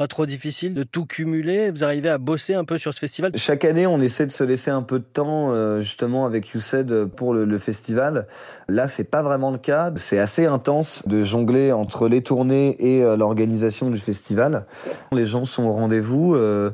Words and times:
Pas 0.00 0.08
trop 0.08 0.24
difficile 0.24 0.72
de 0.72 0.82
tout 0.82 1.04
cumuler 1.04 1.70
Vous 1.70 1.84
arrivez 1.84 2.08
à 2.08 2.16
bosser 2.16 2.54
un 2.54 2.64
peu 2.64 2.78
sur 2.78 2.94
ce 2.94 2.98
festival 2.98 3.32
Chaque 3.34 3.66
année, 3.66 3.86
on 3.86 4.00
essaie 4.00 4.24
de 4.24 4.32
se 4.32 4.42
laisser 4.42 4.70
un 4.70 4.80
peu 4.80 4.98
de 4.98 5.04
temps, 5.04 5.52
euh, 5.52 5.82
justement, 5.82 6.24
avec 6.24 6.54
YouSaid 6.54 7.04
pour 7.04 7.34
le, 7.34 7.44
le 7.44 7.58
festival. 7.58 8.26
Là, 8.66 8.88
c'est 8.88 9.04
pas 9.04 9.22
vraiment 9.22 9.50
le 9.50 9.58
cas. 9.58 9.92
C'est 9.96 10.18
assez 10.18 10.46
intense 10.46 11.06
de 11.06 11.22
jongler 11.22 11.72
entre 11.72 12.08
les 12.08 12.22
tournées 12.22 12.76
et 12.78 13.04
euh, 13.04 13.14
l'organisation 13.18 13.90
du 13.90 13.98
festival. 13.98 14.64
Les 15.12 15.26
gens 15.26 15.44
sont 15.44 15.64
au 15.64 15.72
rendez-vous. 15.72 16.34
Euh, 16.34 16.70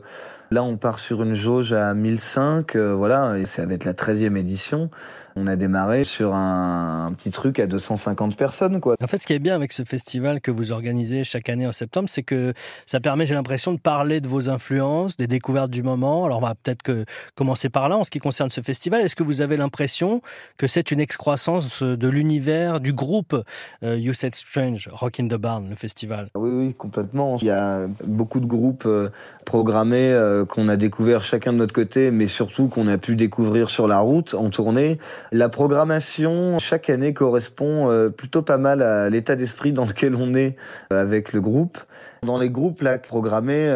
Là, 0.53 0.63
on 0.63 0.77
part 0.77 1.01
sur 1.01 1.23
une 1.23 1.35
jauge 1.35 1.73
à 1.73 1.93
1005, 1.93 2.77
euh, 2.77 2.95
voilà, 2.95 3.37
et 3.39 3.47
ça 3.47 3.67
va 3.67 3.75
être 3.75 3.85
la 3.85 3.95
13e 3.95 4.37
édition. 4.37 4.91
On 5.39 5.49
a 5.49 5.57
démarré 5.57 6.05
sur 6.05 6.35
un, 6.35 7.09
un, 7.09 7.13
petit 7.13 7.31
truc 7.31 7.59
à 7.59 7.67
250 7.67 8.37
personnes, 8.37 8.81
quoi. 8.81 8.95
En 9.03 9.07
fait, 9.07 9.19
ce 9.19 9.27
qui 9.27 9.35
est 9.35 9.39
bien 9.39 9.55
avec 9.55 9.73
ce 9.73 9.83
festival 9.83 10.41
que 10.41 10.51
vous 10.51 10.73
organisez 10.73 11.25
chaque 11.25 11.51
année 11.51 11.67
en 11.67 11.73
septembre, 11.73 12.09
c'est 12.09 12.23
que 12.23 12.55
ça 12.87 13.01
permet, 13.01 13.27
j'ai 13.27 13.35
l'impression, 13.35 13.75
de 13.75 13.79
parler 13.79 14.23
de 14.23 14.29
vos 14.29 14.49
influences, 14.49 15.19
des 15.19 15.27
découvertes 15.27 15.71
du 15.71 15.83
moment. 15.83 16.25
Alors, 16.25 16.39
on 16.39 16.43
va 16.43 16.55
peut-être 16.55 16.83
que 16.83 17.05
commencer 17.35 17.69
par 17.69 17.91
là 17.91 17.99
en 17.99 18.05
ce 18.05 18.11
qui 18.11 18.19
concerne 18.19 18.51
ce 18.51 18.63
festival. 18.63 19.03
Est-ce 19.03 19.17
que 19.17 19.25
vous 19.25 19.43
avez 19.43 19.59
l'impression 19.59 20.23
que 20.57 20.67
c'est 20.67 20.91
une 20.91 21.01
excroissance 21.01 21.83
de 21.83 22.09
l'univers, 22.09 22.81
du 22.81 22.95
groupe 22.95 23.37
euh, 23.83 23.99
You 23.99 24.15
Said 24.15 24.35
Strange, 24.35 24.89
Rock 24.93 25.21
in 25.21 25.27
the 25.27 25.35
Barn, 25.35 25.69
le 25.69 25.77
festival? 25.77 26.29
Oui, 26.35 26.51
oui, 26.51 26.75
complètement. 26.75 27.37
Il 27.43 27.49
y 27.49 27.51
a 27.51 27.89
beaucoup 28.07 28.41
de 28.41 28.47
groupes 28.47 28.87
euh, 28.87 29.11
programmés 29.45 30.13
euh, 30.37 30.45
qu'on 30.45 30.69
a 30.69 30.77
découvert 30.77 31.23
chacun 31.23 31.53
de 31.53 31.59
notre 31.59 31.73
côté, 31.73 32.11
mais 32.11 32.29
surtout 32.29 32.69
qu'on 32.69 32.89
a 32.89 32.99
pu 32.99 33.17
découvrir 33.17 33.71
sur 33.71 33.89
la 33.89 33.99
route, 33.99 34.35
en 34.35 34.51
tournée. 34.51 34.99
La 35.33 35.49
programmation, 35.49 36.59
chaque 36.59 36.91
année, 36.91 37.13
correspond 37.13 37.91
euh, 37.91 38.09
plutôt 38.09 38.43
pas 38.43 38.59
mal 38.59 38.83
à 38.83 39.11
l'état 39.11 39.37
d'esprit 39.37 39.73
dans 39.73 39.87
lequel 39.87 40.15
on 40.15 40.35
est 40.35 40.57
euh, 40.93 41.01
avec 41.01 41.33
le 41.33 41.41
groupe. 41.41 41.79
Dans 42.25 42.39
les 42.39 42.51
groupes 42.51 42.83
là 42.83 42.99
programmés, 42.99 43.67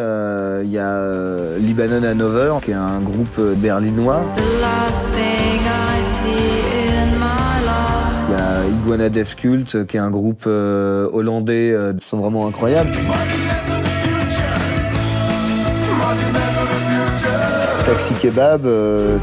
il 0.63 0.71
y 0.71 0.79
a 0.79 1.57
Libanon 1.57 2.03
Hanover, 2.03 2.55
qui 2.63 2.71
est 2.71 2.73
un 2.73 2.99
groupe 2.99 3.39
berlinois. 3.57 4.23
Il 8.27 8.31
y 8.31 8.41
a 8.41 8.65
Iguana 8.67 9.09
Death 9.09 9.35
Cult, 9.35 9.85
qui 9.85 9.95
est 9.95 9.99
un 10.01 10.09
groupe 10.09 10.45
hollandais, 10.47 11.69
ils 11.69 12.03
sont 12.03 12.19
vraiment 12.19 12.47
incroyables. 12.47 12.91
Taxi 17.91 18.13
Kebab, 18.13 18.65
euh, 18.65 19.17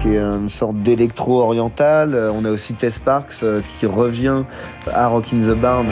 qui 0.00 0.14
est 0.14 0.18
une 0.18 0.48
sorte 0.48 0.76
d'électro 0.76 1.42
oriental. 1.42 2.14
On 2.34 2.46
a 2.46 2.50
aussi 2.50 2.72
Tess 2.72 2.98
Parks 2.98 3.42
euh, 3.42 3.60
qui 3.78 3.84
revient 3.84 4.44
à 4.90 5.08
Rock 5.08 5.26
in 5.34 5.40
the 5.40 5.54
Barn 5.54 5.86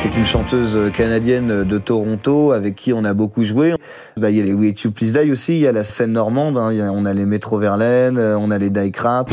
qui 0.00 0.08
est 0.08 0.16
une 0.16 0.24
chanteuse 0.24 0.78
canadienne 0.96 1.62
de 1.64 1.78
Toronto 1.78 2.52
avec 2.52 2.74
qui 2.74 2.94
on 2.94 3.04
a 3.04 3.12
beaucoup 3.12 3.44
joué. 3.44 3.74
Bah, 4.16 4.30
il 4.30 4.38
y 4.38 4.40
a 4.40 4.44
les 4.44 4.54
We 4.54 4.72
You 4.82 4.90
Please 4.90 5.12
Die 5.12 5.30
aussi, 5.30 5.56
il 5.56 5.60
y 5.60 5.66
a 5.66 5.72
la 5.72 5.84
scène 5.84 6.12
normande, 6.12 6.56
hein. 6.56 6.90
on 6.90 7.04
a 7.04 7.12
les 7.12 7.26
Metro 7.26 7.58
Verlaine, 7.58 8.18
on 8.18 8.50
a 8.50 8.56
les 8.56 8.70
Die 8.70 8.92
Crap. 8.92 9.30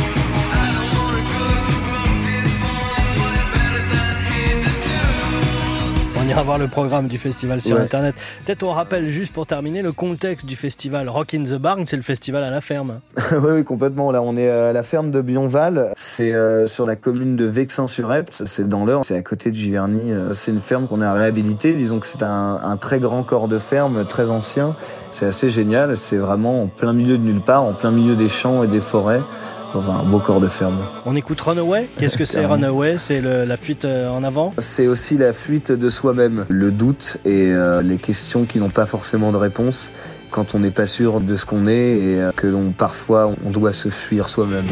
On 6.26 6.28
ira 6.28 6.42
voir 6.42 6.58
le 6.58 6.68
programme 6.68 7.08
du 7.08 7.20
festival 7.20 7.62
sur 7.62 7.76
ouais. 7.76 7.84
internet. 7.84 8.16
Peut-être 8.44 8.64
on 8.64 8.72
rappelle 8.72 9.12
juste 9.12 9.32
pour 9.32 9.46
terminer 9.46 9.84
le 9.84 9.92
contexte 9.92 10.48
du 10.48 10.56
festival 10.56 11.08
Rock 11.08 11.36
in 11.36 11.44
the 11.44 11.54
Barn, 11.54 11.86
c'est 11.86 11.98
le 11.98 12.02
festival 12.02 12.44
à 12.44 12.50
la 12.50 12.62
ferme. 12.62 13.02
oui, 13.32 13.52
oui, 13.58 13.64
complètement. 13.64 14.12
Là, 14.12 14.24
on 14.24 14.36
est 14.36 14.50
à 14.50 14.74
la 14.74 14.82
ferme 14.82 15.12
de 15.12 15.22
Bionval. 15.22 15.94
C'est 15.98 16.34
euh, 16.34 16.66
sur 16.66 16.88
la 16.88 16.96
commune 16.96 17.36
de 17.36 17.46
Vexin-sur-Epte. 17.46 18.42
C'est 18.48 18.68
dans 18.68 18.86
l'Eure. 18.86 19.06
C'est 19.06 19.16
à 19.16 19.22
côté 19.22 19.52
de 19.52 19.56
Giverny. 19.56 20.14
Euh, 20.14 20.34
c'est 20.34 20.50
une 20.50 20.62
ferme 20.62 20.88
qu'on 20.88 21.02
a 21.02 21.14
réhabilitée. 21.14 21.74
Disons 21.74 22.00
que 22.00 22.08
c'est 22.08 22.24
un, 22.24 22.60
un, 22.64 22.78
très 22.78 23.00
grand 23.00 23.22
corps 23.22 23.48
de 23.48 23.60
ferme, 23.60 24.06
très 24.08 24.32
ancien. 24.32 24.76
C'est 25.12 25.28
assez 25.28 25.52
génial. 25.52 25.96
C'est 25.96 26.18
vraiment 26.18 26.64
en 26.64 26.68
plein 26.68 26.94
milieu 26.94 27.20
de 27.20 27.24
nulle 27.24 27.42
part, 27.42 27.62
en 27.62 27.74
plein 27.74 27.92
milieu 27.92 28.16
des 28.16 28.30
champs 28.30 28.64
et 28.64 28.68
des 28.68 28.82
forêts 28.82 29.22
dans 29.76 29.92
un 29.92 30.04
beau 30.04 30.20
corps 30.20 30.40
de 30.40 30.48
ferme. 30.48 30.80
On 31.06 31.16
écoute 31.16 31.42
Runaway. 31.42 31.90
Qu'est-ce 32.00 32.18
que 32.18 32.24
c'est 32.24 32.46
Runaway? 32.46 32.96
C'est 32.98 33.22
la 33.22 33.58
fuite 33.58 33.84
euh, 33.84 34.10
en 34.10 34.24
avant? 34.24 34.54
C'est 34.58 34.88
aussi 34.88 35.18
la 35.18 35.34
fuite 35.34 35.72
de 35.72 35.90
soi-même, 35.90 36.46
le 36.48 36.72
doute 36.72 37.18
et 37.26 37.52
euh, 37.52 37.82
les 37.82 37.98
questions 37.98 38.46
qui 38.46 38.60
n'ont 38.60 38.70
pas 38.70 38.86
forcément 38.86 39.34
de 39.34 39.38
réponse 39.38 39.92
quand 40.32 40.56
on 40.56 40.60
n'est 40.60 40.72
pas 40.72 40.88
sûr 40.88 41.20
de 41.20 41.36
ce 41.36 41.46
qu'on 41.46 41.68
est 41.68 41.74
et 42.00 42.22
euh, 42.22 42.32
que 42.36 42.48
l'on 42.48 42.72
parfois 42.72 43.34
on 43.46 43.50
doit 43.52 43.74
se 43.74 43.90
fuir 43.90 44.30
soi-même. 44.30 44.68